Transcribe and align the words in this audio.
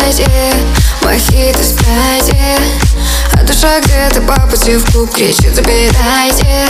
связи 0.00 0.26
Мохито 1.02 1.62
спяди 1.62 2.36
А 3.32 3.42
душа 3.42 3.80
где-то 3.80 4.20
по 4.22 4.40
пути 4.46 4.76
в 4.76 4.92
клуб 4.92 5.10
кричит 5.14 5.54
Забирайте. 5.54 6.68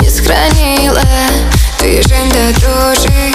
Не 0.00 0.10
сохранила 0.10 1.02
ты 1.78 2.02
жизнь 2.02 2.30
до 2.30 2.60
дрожи 2.60 3.32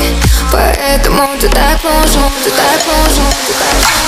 Поэтому 0.52 1.28
ты 1.40 1.48
так 1.50 1.84
нужен, 1.84 2.24
ты 2.44 2.50
так 2.50 2.82
нужен, 2.88 3.24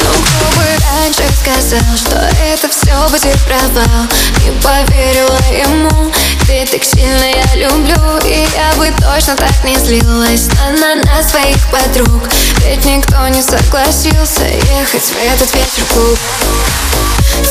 Ну 0.04 0.12
кто 0.12 0.60
бы 0.60 0.66
раньше 0.66 1.24
сказал, 1.40 1.98
что 1.98 2.33
это 2.54 2.70
все 2.70 2.94
будет 3.10 3.40
провал 3.46 4.06
Не 4.44 4.52
поверила 4.62 5.40
ему, 5.50 6.12
ведь 6.44 6.70
так 6.72 6.84
сильно 6.84 7.24
я 7.24 7.56
люблю. 7.56 8.18
И 8.26 8.48
я 8.54 8.74
бы 8.78 8.92
точно 9.02 9.36
так 9.36 9.64
не 9.64 9.76
злилась. 9.78 10.48
На, 10.80 10.96
на, 10.96 11.24
своих 11.24 11.58
подруг 11.72 12.22
Ведь 12.60 12.86
никто 12.86 13.28
не 13.30 13.42
согласился 13.42 14.44
ехать 14.44 15.04
в 15.04 15.16
этот 15.18 15.54
вечер 15.56 15.84
клуб. 15.94 16.20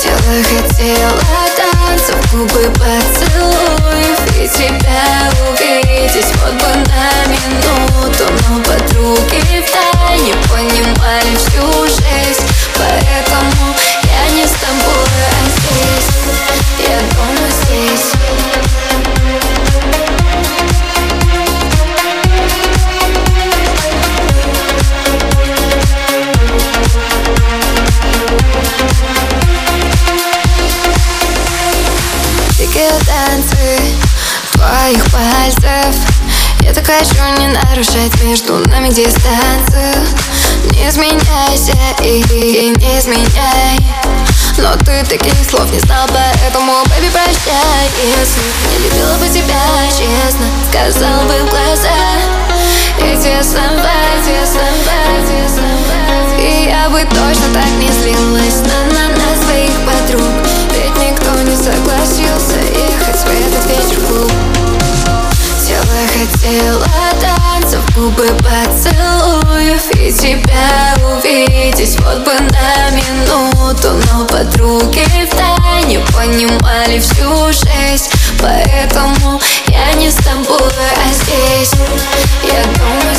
Тело 0.00 0.42
хотело 0.44 1.20
танцев, 1.56 2.32
губы 2.32 2.72
поцелуев 2.78 4.18
И 4.38 4.48
тебя 4.48 5.11
танцы 33.06 33.80
твоих 34.52 35.04
пальцев. 35.10 35.96
Я 36.60 36.72
так 36.72 36.86
хочу 36.86 37.14
не 37.38 37.48
нарушать 37.48 38.22
между 38.22 38.58
нами 38.68 38.88
дистанцию. 38.88 40.06
Не 40.70 40.88
изменяйся 40.88 41.76
и, 42.02 42.22
не 42.22 42.98
изменяй. 42.98 43.78
Но 44.58 44.76
ты 44.76 45.04
таких 45.04 45.34
слов 45.48 45.70
не 45.72 45.80
знал, 45.80 46.06
поэтому, 46.08 46.84
бэби, 46.84 47.10
прощай. 47.10 47.90
Если 47.98 48.42
не 48.70 48.84
любила 48.84 49.14
бы 49.16 49.28
тебя, 49.28 49.60
честно 49.88 50.46
Сказал 50.68 51.22
бы 51.24 51.34
в 51.46 51.50
глаза. 51.50 52.32
И 52.98 53.16
тесно 53.16 53.60
в 53.60 54.24
тесно 54.24 54.62
в 54.62 55.28
тесно 55.28 55.68
в 55.86 56.40
И 56.40 56.68
я 56.68 56.88
бы 56.90 57.00
точно 57.00 57.52
так 57.54 57.70
не 57.80 57.91
знали 76.82 76.98
всю 76.98 77.52
жесть 77.52 78.10
Поэтому 78.40 79.40
я 79.68 79.92
не 79.94 80.10
с 80.10 80.16
тобой, 80.16 80.58
а 80.58 81.12
здесь. 81.12 81.72
Я 82.42 82.64
думаю, 82.64 83.16